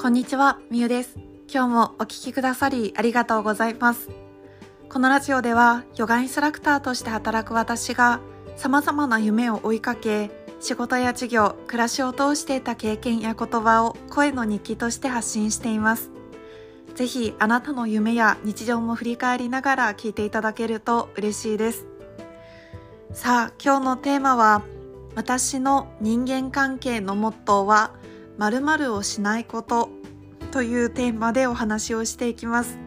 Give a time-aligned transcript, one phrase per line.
[0.00, 1.18] こんにちは、みゆです。
[1.46, 4.08] 今日もお聴きくださりありがとうございます。
[4.88, 8.20] このラジオでは、ヨガインストラクターとして働く私が、
[8.56, 16.10] 様々な夢を追いかけ、仕事や事業、暮らしを通していた経験や言葉を声の日記として発信しています。
[16.94, 21.84] ぜひ、あなたの夢や日常も振り返りながら聞いていただけると嬉しいです。
[23.12, 24.62] さあ、今日のテーマは、
[25.14, 27.90] 私の人間関係のモットーは、
[28.40, 29.90] 〇〇をしないこと
[30.50, 32.78] というテーマでお話をしていきます。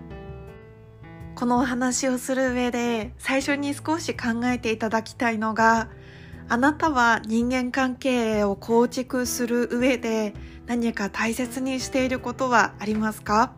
[1.35, 5.89] このお話をする上で最初に少し考えていただきたいのが
[6.49, 10.33] あなたは人間関係を構築する上で
[10.65, 13.53] 何か大切にしていることはありますか？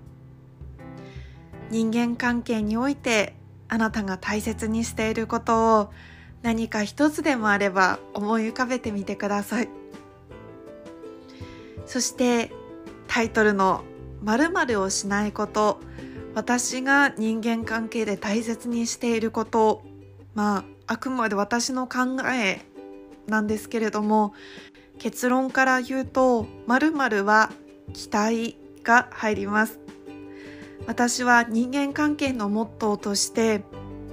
[1.70, 3.38] 人間関係において
[3.70, 5.94] あなたが大切にしていることを
[6.42, 9.70] 何か一つでもあれば思い浮かべてみてください。
[11.86, 12.52] そして
[13.08, 13.84] タイトルの
[14.22, 15.80] 「まるをしないこと」
[16.36, 19.84] 私が人間関係で大切にしていること
[20.34, 22.62] まああくまで私の考え
[23.28, 24.34] なんですけれども
[25.00, 26.92] 結論から言うと「まる
[27.24, 27.52] は
[27.94, 29.80] 期待」が入ります。
[30.88, 33.64] 私は人間関係のモットーとして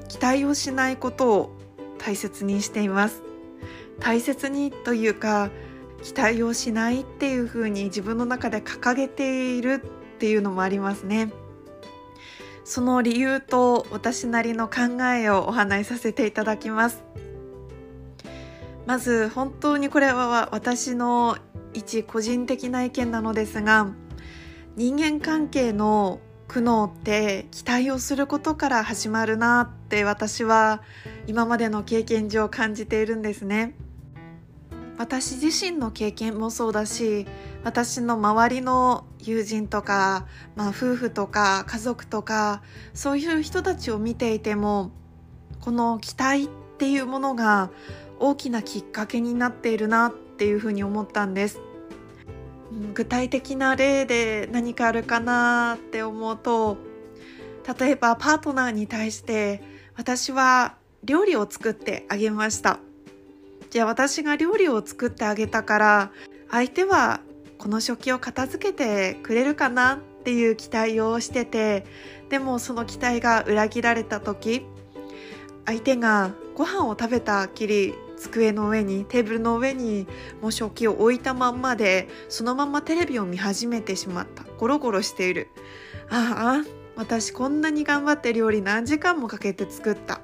[0.09, 1.50] 期待をしないことを
[1.98, 3.23] 大切にしています。
[4.00, 5.50] 大切にというか
[6.03, 11.33] 期待をしないっていう風に自分の中で掲げているっていうのもありますね。
[12.64, 17.03] その理由と私なりの考えをお話しさせていただきます。
[18.86, 21.36] まず本当にこれは私の
[21.72, 23.92] 一個人的な意見なのですが
[24.77, 30.83] 人間関係の苦悩って期待をすることから始まるなって私は
[31.27, 33.75] 今までの経験上感じているんですね。
[35.03, 37.27] 私自身の経験もそうだし
[37.64, 42.62] 私の周りの友人とか、まあ、夫婦とか家族とか
[42.94, 44.93] そういう人たちを見ていても
[45.60, 47.72] この期待っていうものが
[48.21, 51.60] 大きなきっかけになっているなっていうふうに思ったんです。
[52.94, 56.78] 具体的な例で何かあるかなって思うと
[57.78, 59.62] 例えばパートナーに対して
[59.97, 62.78] 私は料理を作ってあげました。
[63.72, 66.12] じゃあ私が料理を作ってあげたから
[66.50, 67.21] 相手は
[67.56, 71.87] この食器を片付けてくれるかなっていう期待をしてて
[72.28, 74.66] でもその期待が裏切られた時
[75.65, 80.06] 相手がご飯を食べたきり机の上にテーブルの上に
[80.43, 84.44] もう食器を置いたまんまでそのままテレビを見始めてしまった。
[84.59, 85.49] ゴロゴロしている。
[86.10, 90.21] ああ私こんなに頑張って料理何時間もかけて作った。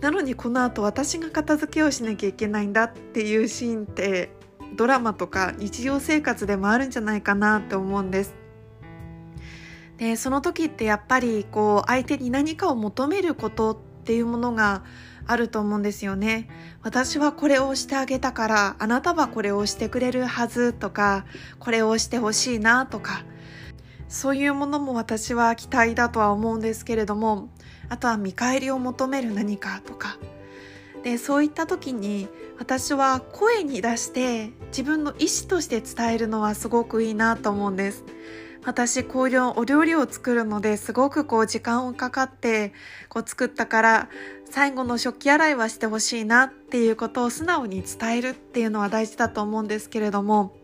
[0.00, 4.30] なのにこの後私が片付けをしなきゃいけないんだっていうシーンって
[4.76, 8.34] ドラマとか日常生活でもあるんじゃないかなって思うんです。
[9.96, 14.84] でその時ってやっぱりこう相手に何かを求めることっていうものが
[15.26, 16.48] あると思うんですよね。
[16.82, 21.26] 私はこれをしてあげたからあなたはこれをしてくれるはずとか
[21.58, 23.24] これをしてほしいなとか
[24.08, 27.50] そういうものも私は期待だとは思うんですけれども
[27.88, 30.18] あとは見返りを求める何かとか。
[31.02, 38.04] でそういった時に私は声に出して自分の意思として伝えるのはすごくいいなと思うんです。
[38.64, 42.72] 私こういうお料理を作るのですごくこう時間をかかって
[43.08, 44.08] こう作ったから
[44.50, 50.54] 最後の食器洗いはしてほしいなっていうことを素直に伝えるっていうのは大事だと思うんですけれども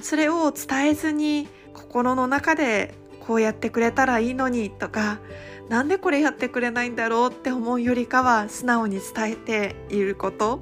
[0.00, 5.20] それを伝えずに心の中でこうやってくれたらいいのにとか
[5.68, 10.60] なんでこれやってくれないんだろうって思うよりかは素直に伝えていること。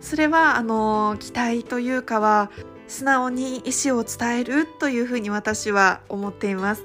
[0.00, 2.50] それはあの期待というかは
[2.88, 6.82] 素直に意思を伝えるというふうに私は思っています。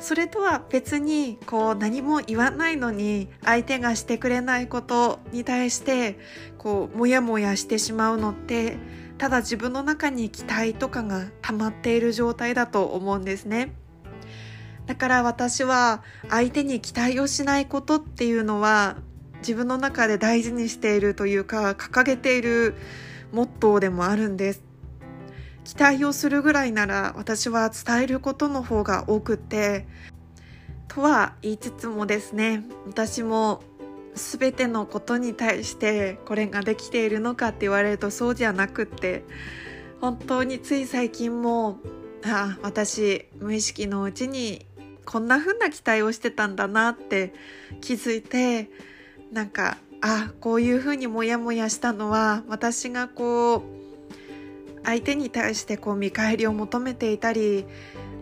[0.00, 6.18] それとは別にこう何も言わないのに相手がしてくれないことに対して
[6.58, 8.76] こうモヤモヤしてしまうのって
[9.18, 13.72] ただ自分の中に期待とかが溜まっている状態だと思うんですね。
[14.86, 18.96] だから私は相手に期待をしないことっていうのは
[19.38, 22.76] 自分の中で大事にしているというか掲げている
[23.32, 24.62] モットーでもあるんです。
[25.64, 29.88] 期待をするぐらいなら私は伝えることの方が多くって
[30.86, 33.62] とは言いつつもですね私も
[34.16, 39.24] 全てのことに対してこれができているのかって言われるとそうじゃなくって
[40.00, 41.78] 本当につい最近も
[42.24, 44.66] あ私無意識のうちに
[45.04, 47.34] こんな風な期待をしてたんだなって
[47.80, 48.70] 気づいて
[49.30, 53.62] なんかあこういう風にモヤモヤしたのは私がこう
[54.84, 57.66] 相手に対してこう見返りを求めていたり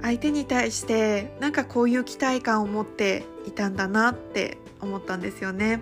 [0.02, 5.80] 相手に対してなんかこういう期待感を持っていたんだなって思ったんですよね。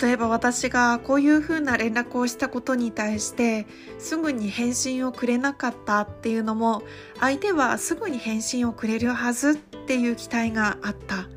[0.00, 3.66] 例えば私がこういうふうな連絡をしたことに対して
[3.98, 6.82] すぐに返信をくれなかったっていうのも
[7.18, 11.28] 相手はすぐに返信をくれるはずっていう期待があった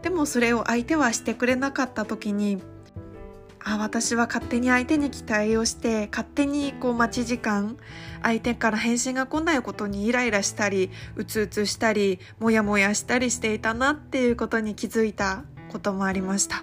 [0.00, 2.62] でもそれを相手はしてくれなかった時に
[3.64, 7.76] あ私は勝手に相手に期待をして勝手にこう待ち時間
[8.22, 16.62] 相手から返信が来ないことにイライラしたりうつうつしたりモヤモヤしたりしていたなっていうことに気づいたこともありました。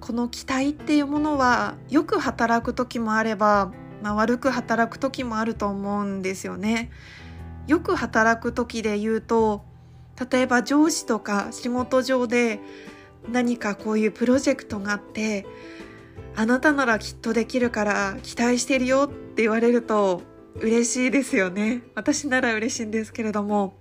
[0.00, 3.72] この期待っていうものはよく働く時もあれば、
[4.02, 6.90] まあ、悪く働く時もあると思うんですよね。
[7.66, 9.64] よく働く時で言うと
[10.30, 12.60] 例えば上司とか仕事上で
[13.30, 15.46] 何かこういうプロジェクトがあって
[16.34, 20.22] あなたならきっとできるから期待してるよって言われると
[20.56, 21.82] 嬉しいですよね。
[21.94, 23.74] 私なら嬉しいんですけれども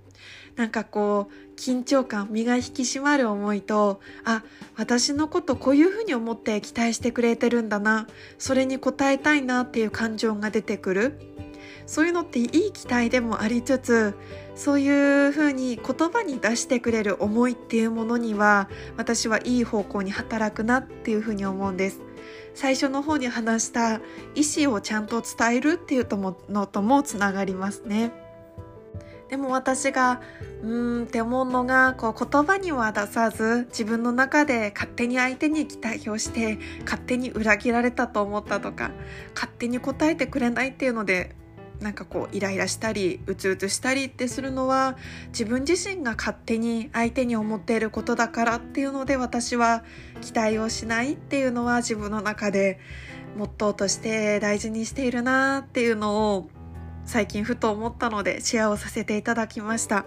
[0.55, 4.43] なんかこう緊張感身が引き締まる思いとあ
[4.75, 8.07] 私のことこういうふうに思って期待してくれてるんだな。
[8.37, 11.19] それに応えたいなっていう感情が出てくる。
[11.85, 14.15] そういうのっていい期待でもありつつ
[14.53, 22.01] そういうふうに言葉に出してくれる思いっていうものには私はいい方向に働くなっていうふうに思うんです。
[22.53, 24.01] 最初の方に話した
[24.35, 26.07] 意思をちゃんと伝えるっていう
[26.49, 28.28] のともつながりますね。
[29.29, 30.21] でも私が
[30.63, 38.91] うーんって思うのがこう言葉には出さず自分の中で勝手に相手に期待をして勝手に裏切られたと思ったとか
[39.35, 41.35] 勝手に答えてくれないっていうので
[41.79, 44.97] なんかこうイライラしたりうつうつしたりってするのは
[45.27, 49.83] 自分自身が勝手に相手に思っていることだからっていうので私は
[50.21, 52.79] 期待をしないっていうのは自分の中で
[53.37, 56.49] モットーとして大事にしているなっていうのを
[57.09, 60.05] 最近ふと思ったのでシェアをさせていただきました。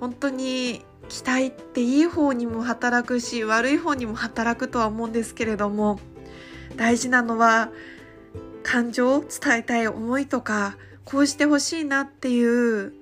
[0.00, 6.00] 本当に期待っていい方にも働くし悪い方にも働くとは思うんですけれども
[6.76, 7.70] 大事なのは
[8.62, 12.94] 感情を伝えたい思いとかこうしてほしいなっていう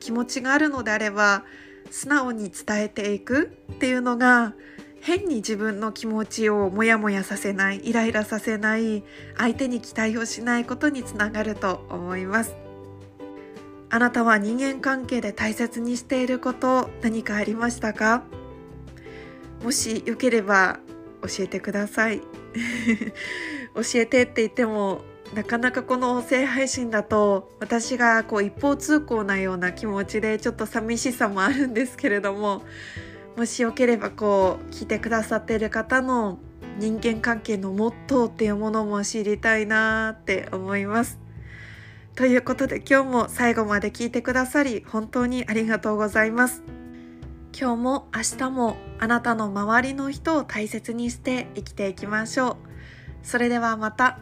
[0.00, 1.44] 気持ちがあるのであれば
[1.90, 4.54] 素直に伝えていくっていうのが
[5.00, 9.04] 変に自分の気持ちをモヤモヤさせないイライラさせない
[9.36, 12.56] 相手に期待をしないことにつながると思います。
[13.90, 18.24] あなたは人間関係で大切にしていること何かありましたか？
[19.62, 20.78] もしよければ
[21.22, 22.20] 教えてください。
[23.74, 25.02] 教えてって言っても
[25.34, 32.62] なかなかこの音声配信だと私がこう一方通行なような気持ちでちょっと寂しさもあるんですけれども
[33.38, 36.40] もしよければこう聞いてくださっている方の
[36.80, 41.20] 人間関係のモットーっていうものも知りたいなって思います。
[42.16, 46.64] ということで今日も最後まで聞いてくださり本当にありがとうございます。
[47.56, 52.56] 今日も明日もあなたの周りの人を大切にして生きていきましょう。
[53.22, 54.18] それではまた。